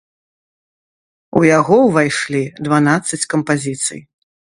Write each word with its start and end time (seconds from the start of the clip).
У 1.39 1.43
яго 1.47 1.75
ўвайшлі 1.87 2.41
дванаццаць 2.69 3.21
кампазіцый. 3.35 4.01